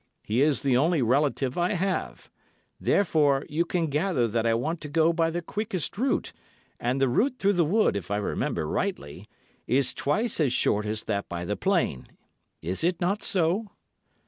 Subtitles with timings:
[0.23, 5.13] He is the only relative I have—therefore you can gather that I want to go
[5.13, 6.33] by the quickest route,
[6.79, 9.27] and the road through the wood, if I remember rightly,
[9.67, 12.07] is twice as short as that by the plain.
[12.63, 13.69] Is it not so?